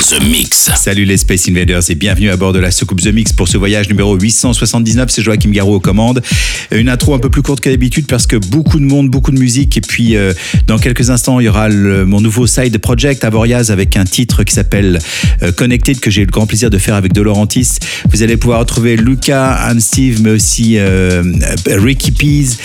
[0.00, 0.70] The Mix.
[0.76, 3.58] Salut les Space Invaders et bienvenue à bord de la soucoupe The Mix pour ce
[3.58, 5.10] voyage numéro 879.
[5.10, 6.22] C'est Joachim Garou aux commandes.
[6.70, 9.38] Une intro un peu plus courte que d'habitude parce que beaucoup de monde, beaucoup de
[9.38, 9.76] musique.
[9.76, 10.32] Et puis euh,
[10.66, 14.44] dans quelques instants, il y aura le- mon nouveau side project Avoriaz avec un titre
[14.44, 14.98] qui s'appelle
[15.42, 17.68] euh, Connected que j'ai eu le grand plaisir de faire avec De Laurentiis.
[18.10, 21.22] Vous allez pouvoir retrouver Luca, Anne Steve, mais aussi euh,
[21.66, 22.58] Ricky Pease.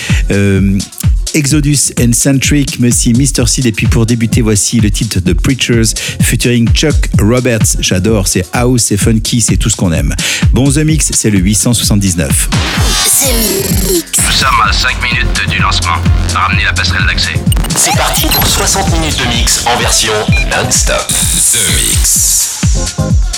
[1.34, 3.48] Exodus and Centric, mais aussi Mr.
[3.48, 3.66] Seed.
[3.66, 7.78] Et puis pour débuter, voici le titre de Preachers featuring Chuck Roberts.
[7.80, 10.14] J'adore, c'est house, c'est funky, c'est tout ce qu'on aime.
[10.52, 12.50] Bon, The Mix, c'est le 879.
[13.26, 15.96] Nous sommes à 5 minutes du lancement.
[16.34, 17.34] Ramenez la passerelle d'accès.
[17.76, 20.14] C'est parti pour 60 minutes de mix en version
[20.52, 21.08] non-stop.
[21.52, 23.33] The Mix.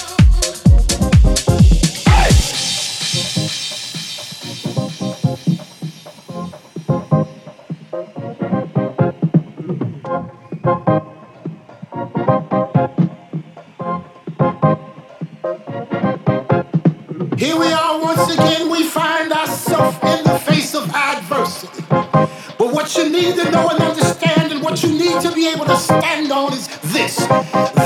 [18.45, 21.83] Again, we find ourselves in the face of adversity.
[21.89, 25.65] But what you need to know and understand, and what you need to be able
[25.65, 27.17] to stand on is this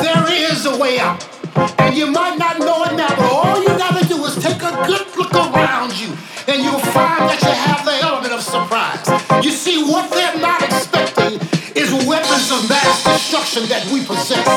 [0.03, 1.25] there is a way out.
[1.79, 4.71] And you might not know it now, but all you gotta do is take a
[4.85, 6.09] good look around you,
[6.47, 9.05] and you'll find that you have the element of surprise.
[9.43, 11.39] You see, what they're not expecting
[11.75, 14.47] is weapons of mass destruction that we possess.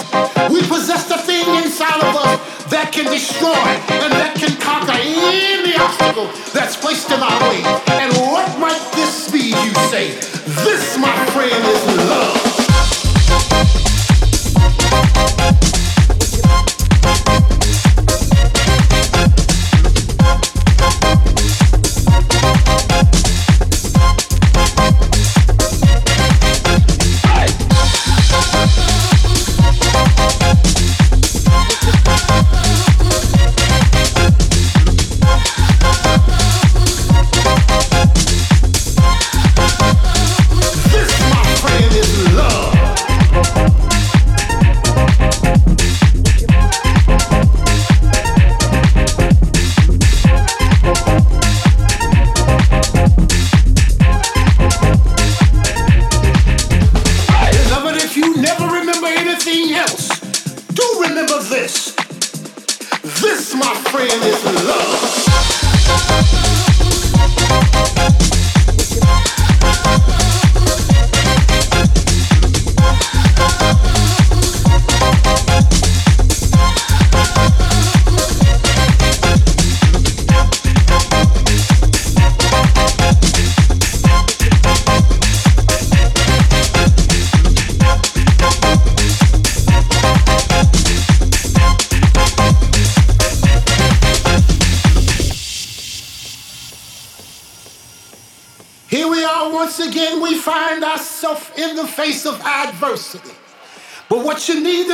[0.50, 4.11] We possess the thing inside of us that can destroy and
[5.32, 7.62] conquer any obstacle that's placed in our way.
[7.88, 10.10] And what might this be, you say?
[10.64, 12.51] This, my friend, is love.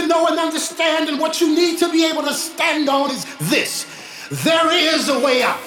[0.01, 3.25] To know and understand, and what you need to be able to stand on is
[3.51, 3.87] this
[4.31, 5.61] there is a way out.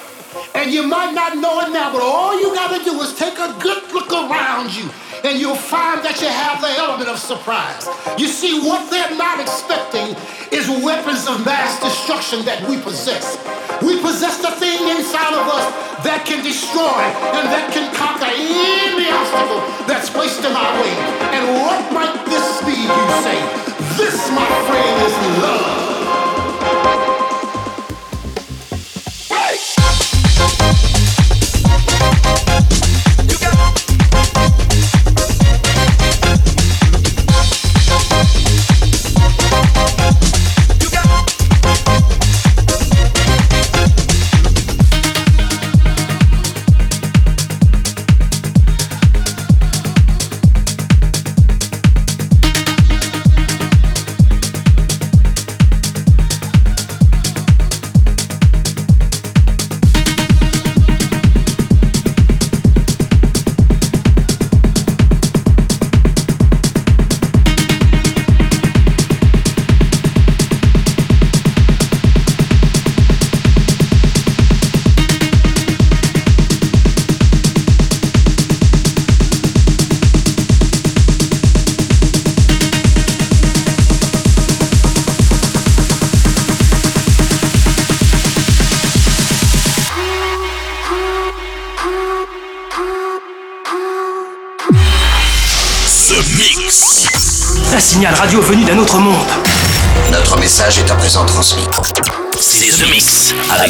[0.56, 3.38] And you might not know it now, but all you got to do is take
[3.38, 4.88] a good look around you,
[5.26, 7.84] and you'll find that you have the element of surprise.
[8.18, 10.16] You see, what they're not expecting
[10.56, 13.36] is weapons of mass destruction that we possess.
[13.84, 15.68] We possess the thing inside of us
[16.08, 17.04] that can destroy
[17.36, 20.96] and that can conquer any obstacle that's placed in our way.
[21.36, 23.71] And what might this be, you say?
[24.02, 27.31] This, my friend, is love.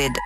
[0.00, 0.22] did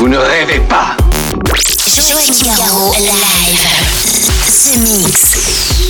[0.00, 0.96] Vous ne rêvez pas
[2.08, 3.68] Joachim Garraud, live.
[4.64, 5.89] The Mix.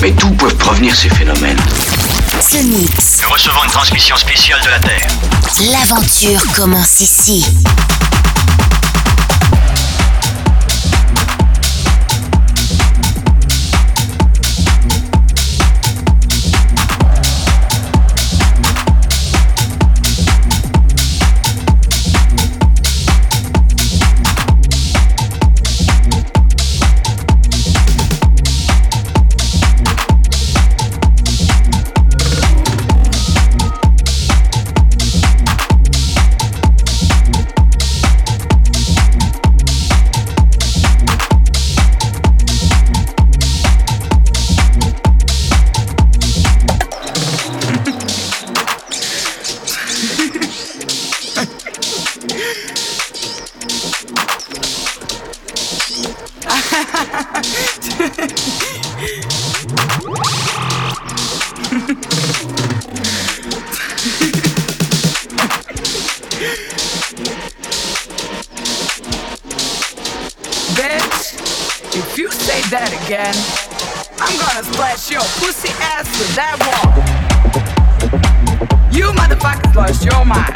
[0.00, 1.58] Mais d'où peuvent provenir ces phénomènes
[2.40, 3.20] Ce mix.
[3.22, 5.06] Nous recevons une transmission spéciale de la Terre.
[5.70, 7.44] L'aventure commence ici.
[76.34, 76.90] that wall.
[78.90, 80.53] You motherfuckers lost your mind.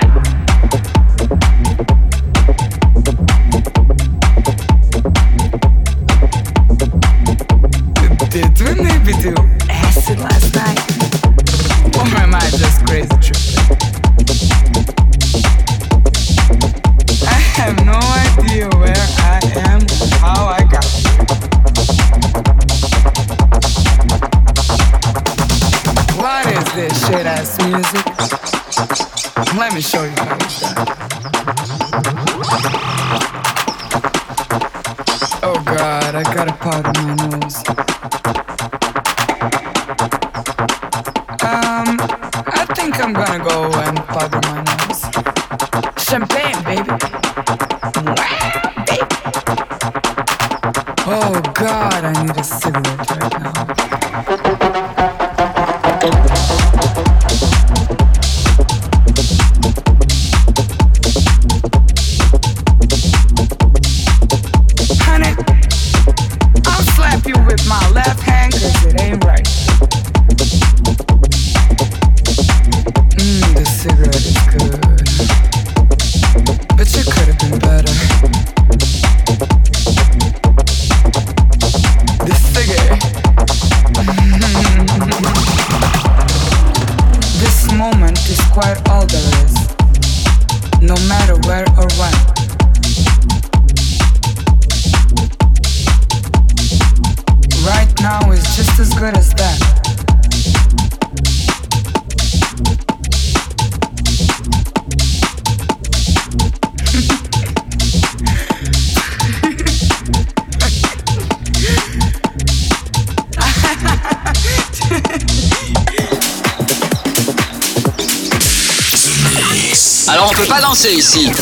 [120.79, 121.33] danser ici.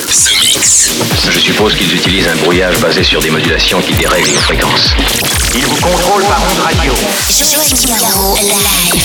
[1.30, 4.94] Je suppose qu'ils utilisent un brouillage basé sur des modulations qui dérèglent nos fréquences.
[5.54, 6.94] Ils vous contrôlent par ondes radio.
[7.38, 9.04] Joachim Garraud, live.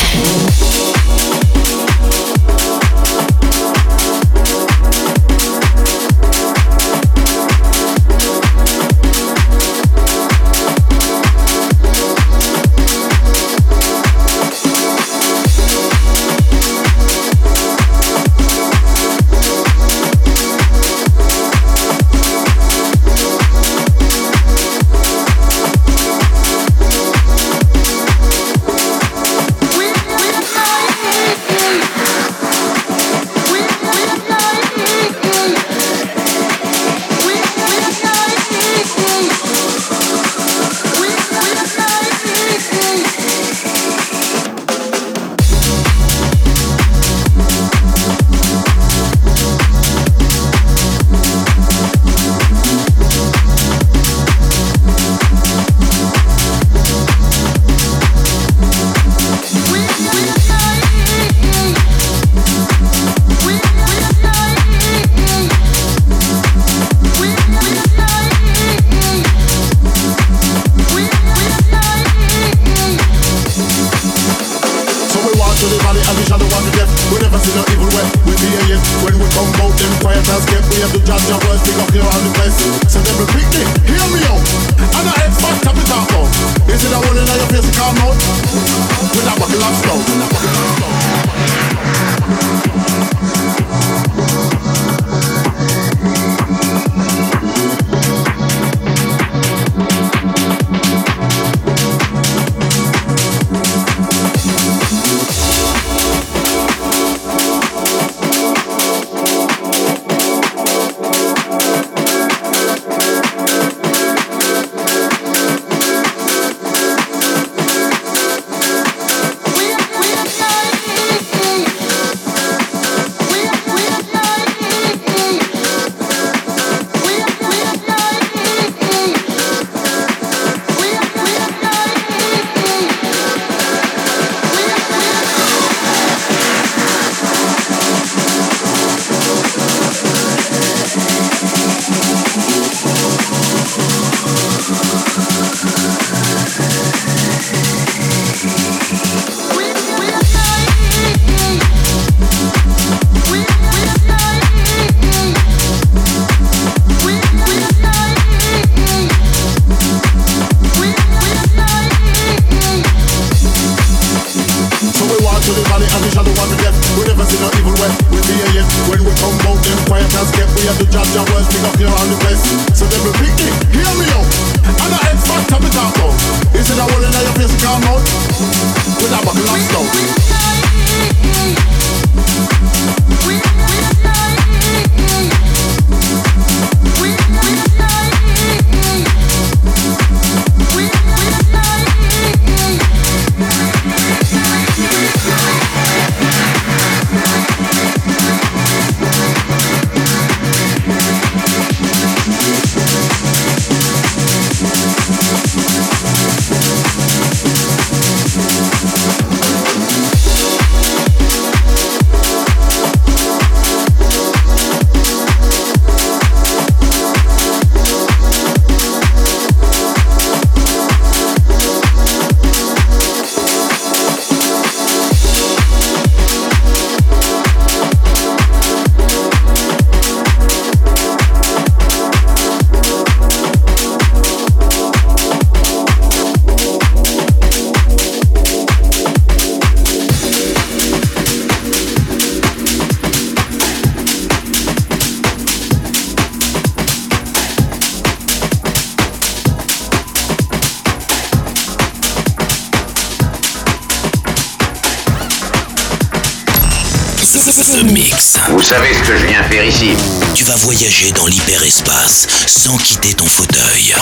[260.81, 263.93] voyager dans l'hyperespace sans quitter ton fauteuil.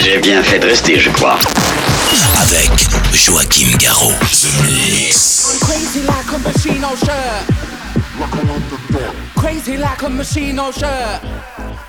[0.00, 1.36] J'ai bien fait de rester, je crois.
[2.40, 2.70] Avec
[3.12, 4.12] Joachim Garraud.
[9.34, 11.20] Crazy like a machine oh, on shirt.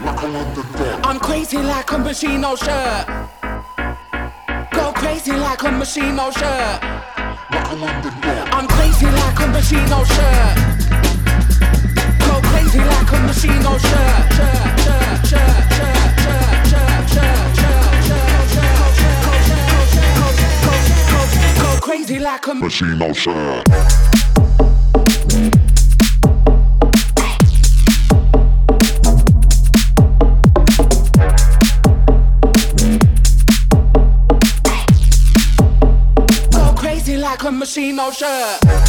[0.01, 3.07] Oh, I'm crazy like a machine oh, on shirt.
[4.73, 6.83] Go crazy like a machine on shirt.
[8.51, 10.78] I'm crazy like a machine on shirt.
[22.69, 23.13] machine oh
[37.17, 38.88] like a machine, no shirt.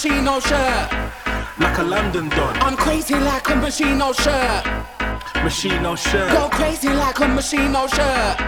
[0.00, 1.58] Bambashino shirt.
[1.58, 2.56] Like a London don.
[2.62, 4.64] I'm crazy like a Bambashino shirt.
[5.44, 6.32] Machino shirt.
[6.32, 8.40] Go crazy like a Machino shirt.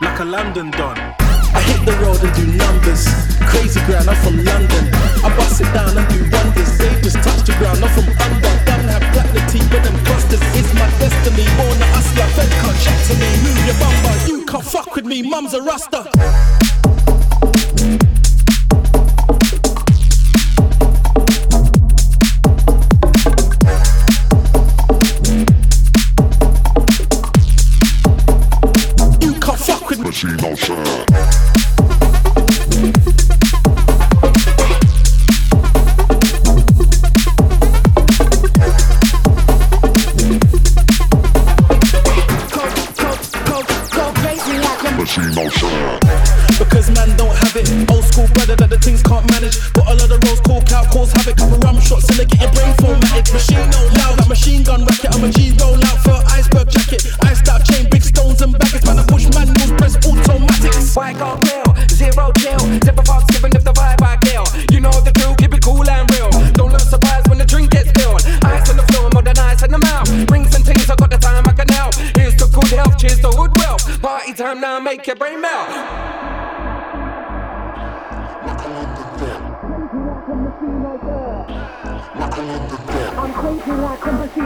[0.00, 0.96] Like a London don.
[0.96, 3.08] I hit the road and do numbers.
[3.50, 4.94] Crazy ground, I'm from London.
[5.24, 6.78] I bust it down and do wonders.
[6.78, 8.54] They just touch the ground, I'm from under.
[8.64, 10.42] Down that platinum teeth with them clusters.
[10.54, 11.42] It's my destiny.
[11.58, 13.30] Born a hustler, fed can't chat to me.
[13.42, 15.22] Move your bumper, you can't fuck with me.
[15.22, 16.06] Mum's a rasta.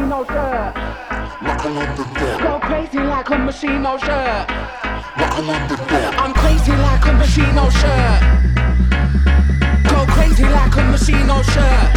[0.08, 0.72] machine, oh.
[1.42, 1.64] Like
[2.42, 3.98] Go crazy like a machine, oh
[6.18, 7.70] I'm crazy like a machine, oh.
[9.88, 11.88] Go crazy like a machine, oh yeah.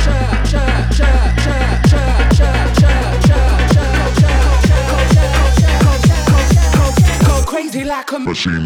[7.46, 8.66] Crazy like a machine.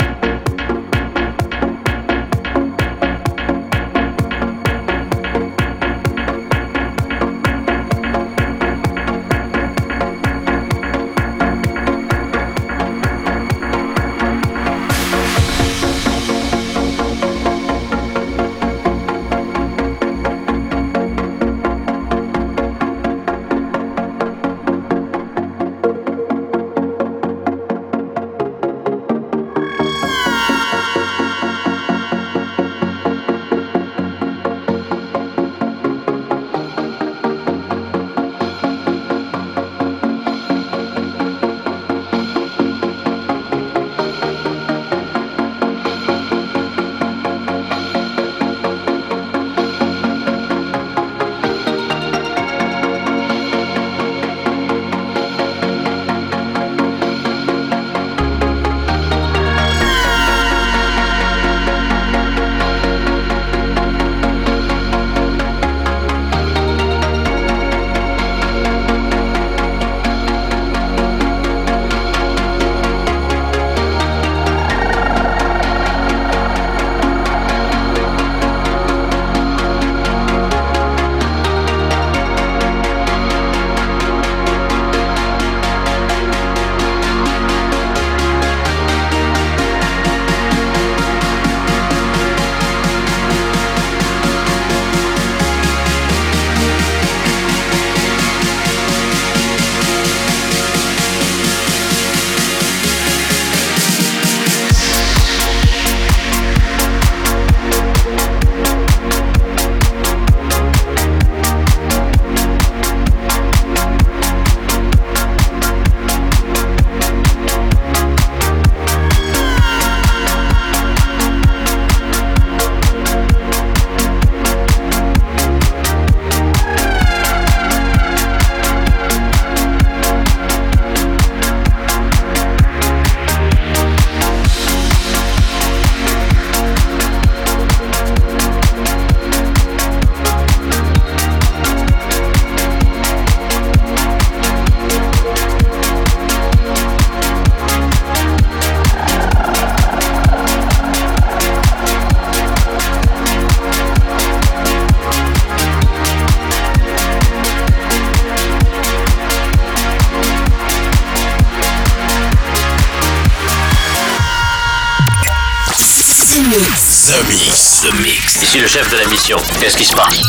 [169.61, 170.23] Qu'est-ce qui se passe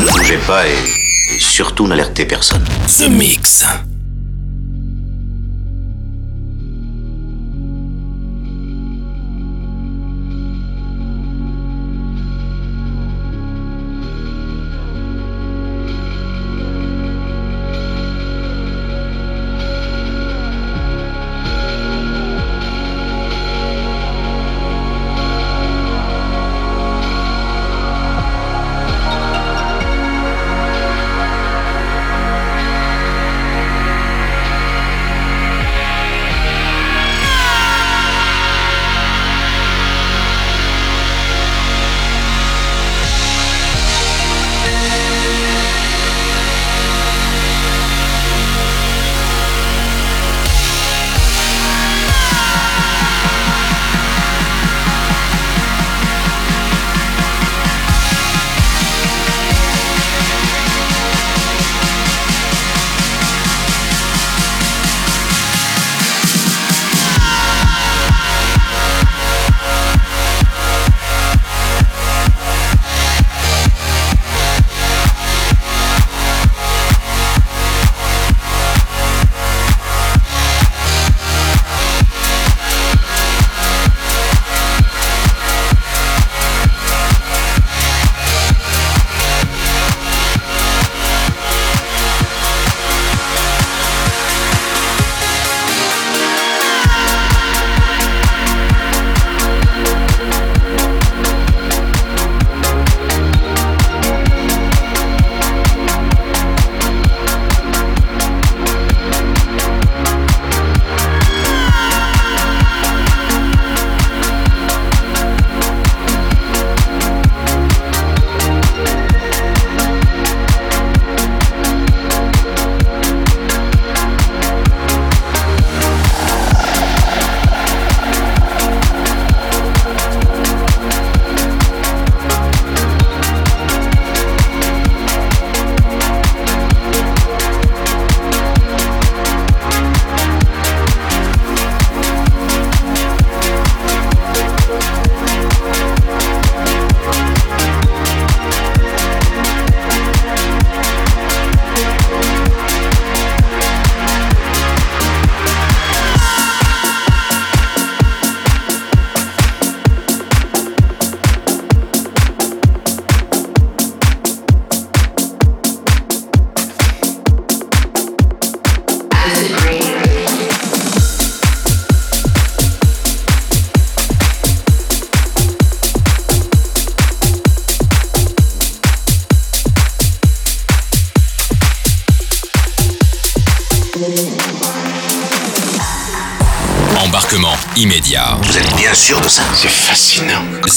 [0.00, 0.72] Ne bougez pas et,
[1.34, 2.64] et surtout n'alertez personne.
[2.88, 3.41] The Mix.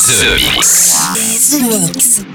[0.06, 2.35] The Mix.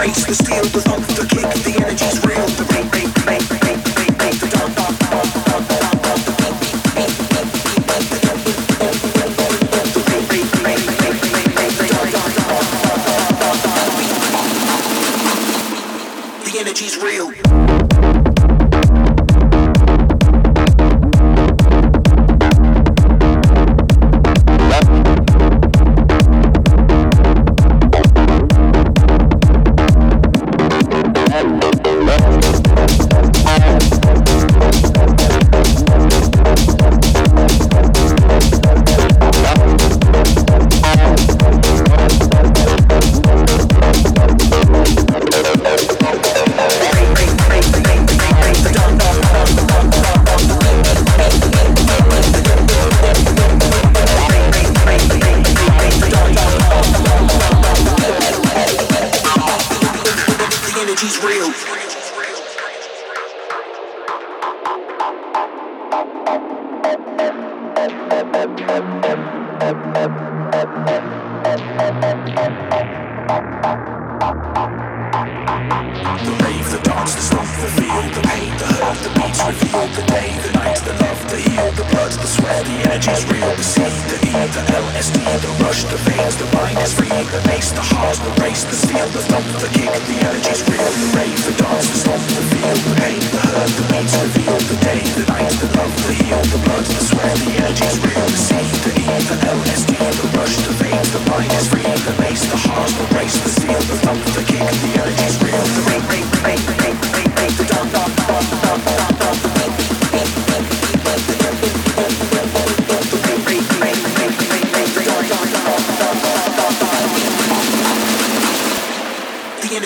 [0.00, 1.09] breaks the steel, the not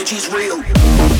[0.06, 1.13] She's real.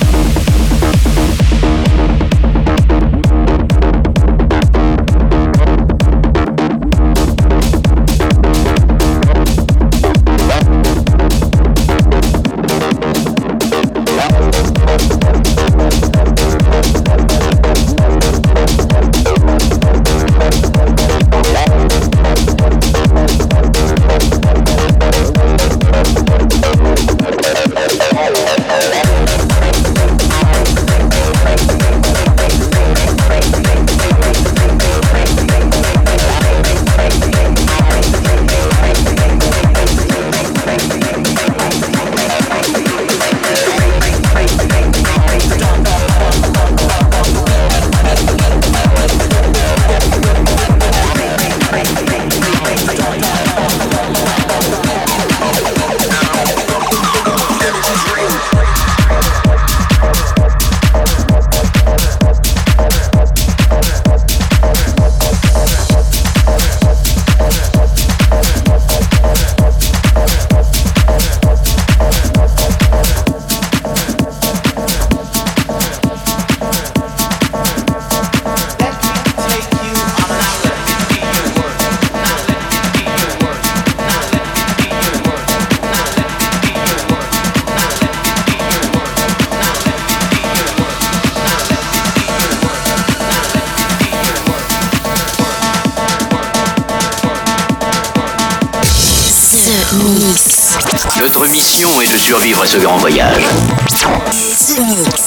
[102.35, 103.45] survivre à ce grand voyage.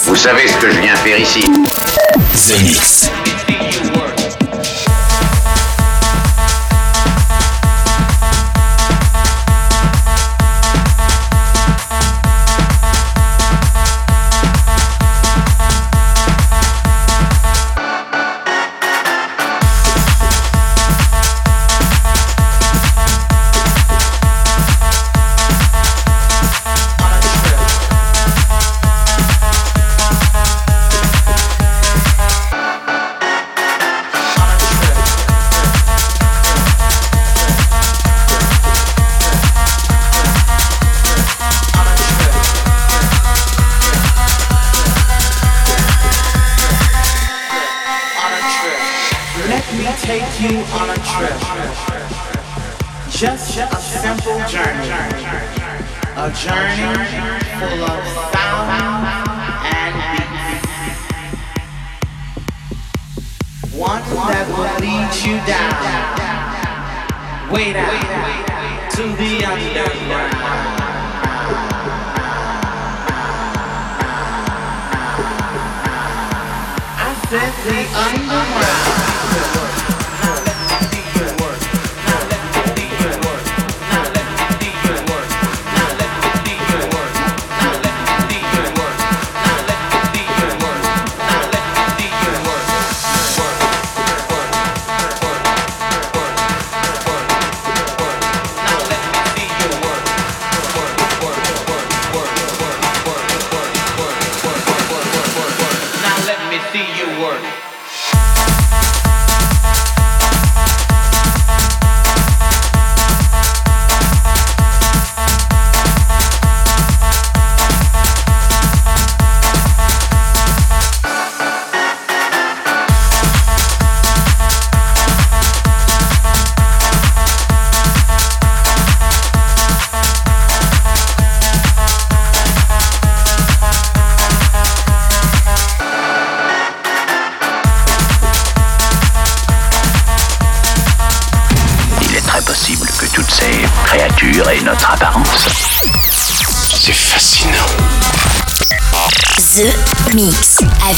[0.03, 1.39] Vous savez ce que je viens faire ici.
[2.33, 3.16] The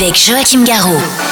[0.09, 1.28] avec Joachim Garraud.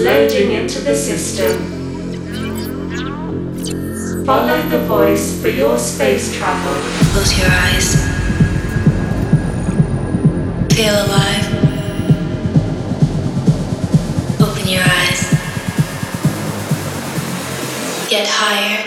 [0.00, 1.78] Loading into the system.
[4.24, 6.74] Follow the voice for your space travel.
[7.12, 7.94] Close your eyes.
[10.74, 11.46] Feel alive.
[14.40, 15.20] Open your eyes.
[18.08, 18.79] Get higher.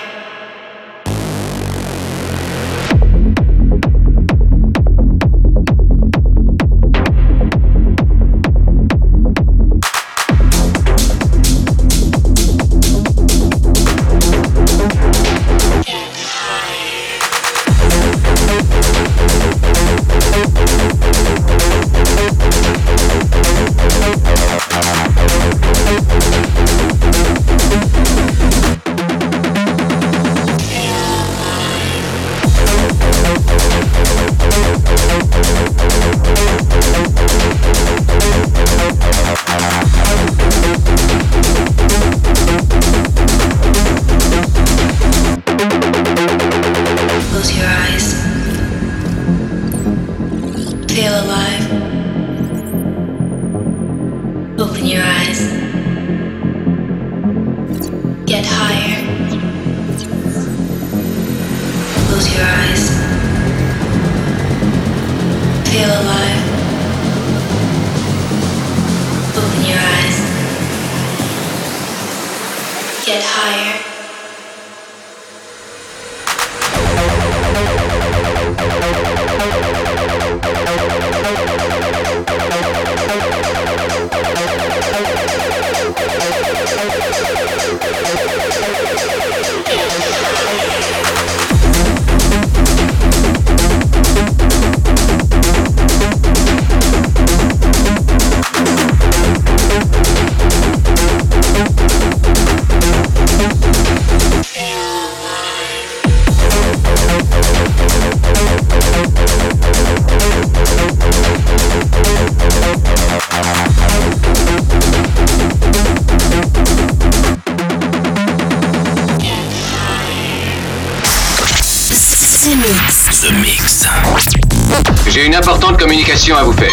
[126.44, 126.68] Vous.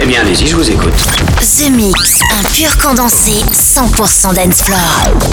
[0.00, 1.15] Eh bien, allez-y, je vous écoute.
[1.40, 4.80] The Mix, un pur condensé 100% dance floor.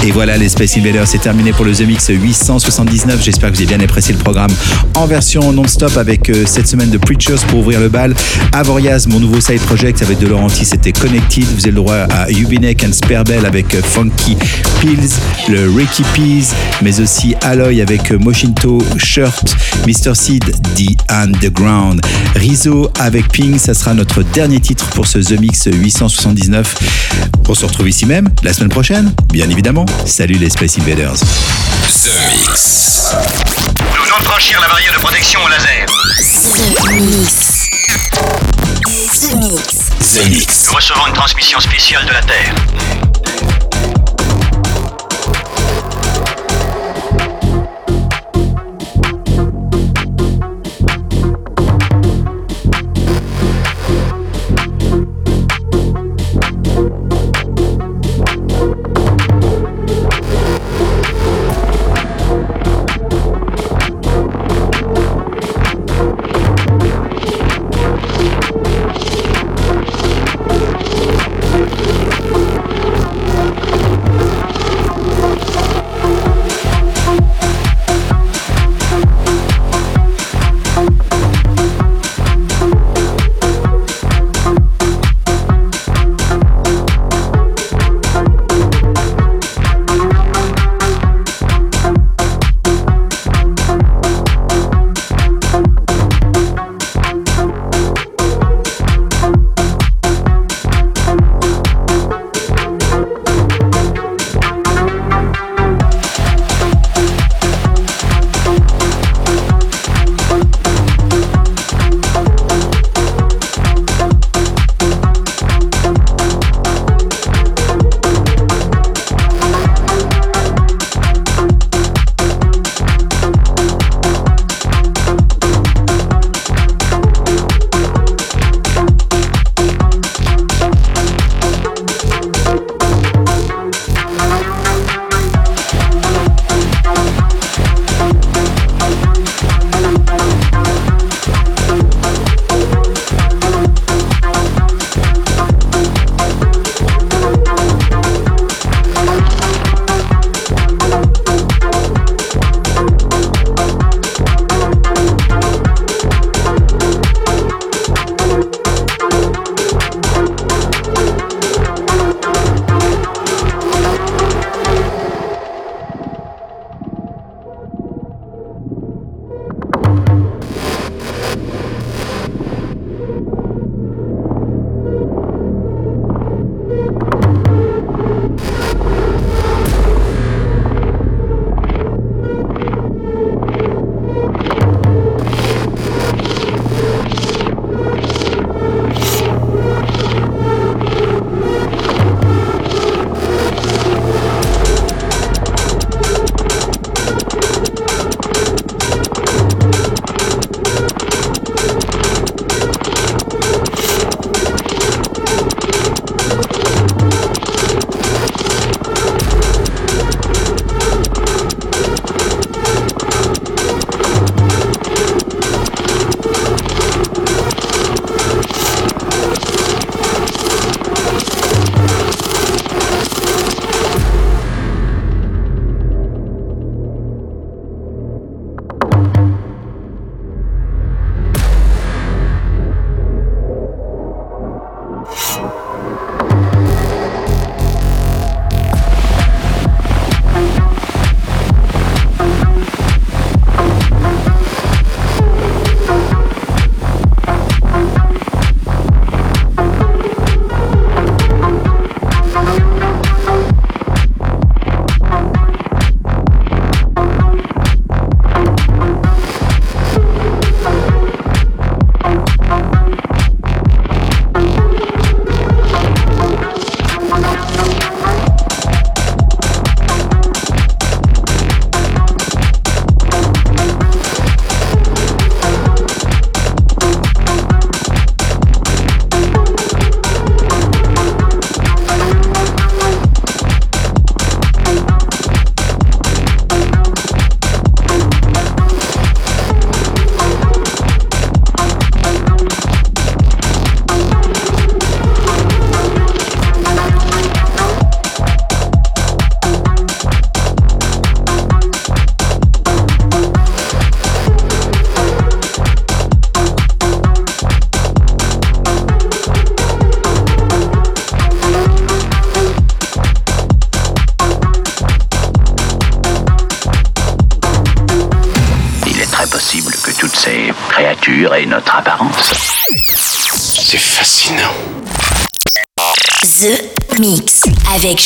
[0.04, 3.24] Et voilà, les Space Invaders, c'est terminé pour le The Mix 879.
[3.24, 4.52] J'espère que vous avez bien apprécié le programme
[4.96, 8.14] en version non-stop avec euh, cette semaine de Preachers pour ouvrir le bal.
[8.52, 11.46] Avoriaz, mon nouveau side project avec De Laurenti, c'était Connected.
[11.46, 14.36] Vous avez le droit à Ubinek and Sparebell avec euh, Funky
[14.82, 15.14] Pills,
[15.48, 19.56] le Ricky Peas, mais aussi Alloy avec euh, Moshinto Shirt,
[19.88, 20.14] Mr.
[20.16, 20.44] Seed,
[20.76, 22.02] The Underground.
[22.36, 25.93] Rizzo avec Ping, ça sera notre dernier titre pour ce The Mix 879.
[26.02, 26.10] On
[27.56, 29.86] se retrouve ici même la semaine prochaine, bien évidemment.
[30.06, 31.14] Salut les Space Invaders.
[31.14, 33.14] The Mix.
[33.78, 35.86] Nous venons de franchir la barrière de protection au laser.
[36.56, 37.70] The Mix.
[39.20, 39.90] The Mix.
[40.14, 40.66] The Mix.
[40.68, 42.56] Nous recevons une transmission spéciale de la Terre.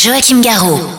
[0.07, 0.96] Joachim Garraud.